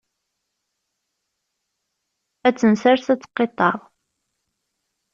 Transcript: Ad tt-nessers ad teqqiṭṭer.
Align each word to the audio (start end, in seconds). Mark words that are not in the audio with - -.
Ad 2.47 2.53
tt-nessers 2.55 3.07
ad 3.13 3.19
teqqiṭṭer. 3.21 3.75